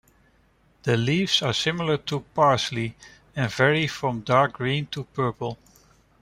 [0.81, 2.95] The leaves are similar to parsley,
[3.35, 5.59] and vary from dark green to purple.